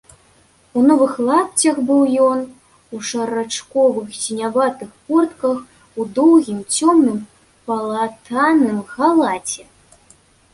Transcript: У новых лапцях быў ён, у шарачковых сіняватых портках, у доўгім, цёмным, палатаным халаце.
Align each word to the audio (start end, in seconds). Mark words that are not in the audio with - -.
У 0.79 0.81
новых 0.91 1.11
лапцях 1.25 1.75
быў 1.89 1.99
ён, 2.29 2.39
у 2.99 3.01
шарачковых 3.09 4.15
сіняватых 4.23 4.89
портках, 5.11 5.61
у 5.99 6.07
доўгім, 6.17 6.59
цёмным, 6.79 7.19
палатаным 7.69 8.83
халаце. 8.93 9.63